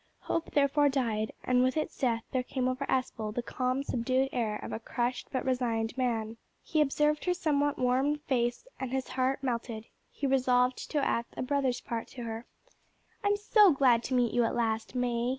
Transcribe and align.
Hope 0.21 0.49
therefore 0.55 0.89
died, 0.89 1.31
and 1.43 1.61
with 1.61 1.77
its 1.77 1.95
death 1.95 2.23
there 2.31 2.41
came 2.41 2.67
over 2.67 2.85
Aspel 2.87 3.31
the 3.35 3.43
calm 3.43 3.83
subdued 3.83 4.29
air 4.31 4.55
of 4.63 4.71
a 4.73 4.79
crushed 4.79 5.27
but 5.31 5.45
resigned 5.45 5.95
man. 5.95 6.37
He 6.63 6.81
observed 6.81 7.23
her 7.25 7.35
somewhat 7.35 7.77
worn 7.77 8.17
face 8.17 8.65
and 8.79 8.91
his 8.91 9.09
heart 9.09 9.43
melted. 9.43 9.85
He 10.11 10.25
resolved 10.25 10.89
to 10.89 10.97
act 11.05 11.35
a 11.37 11.43
brother's 11.43 11.81
part 11.81 12.07
to 12.17 12.23
her. 12.23 12.47
"I'm 13.23 13.37
so 13.37 13.73
glad 13.73 14.01
to 14.05 14.15
meet 14.15 14.33
you 14.33 14.43
at 14.43 14.55
last, 14.55 14.95
May!" 14.95 15.29